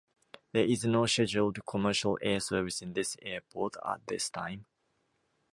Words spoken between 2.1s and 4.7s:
air service in this Airport at this time.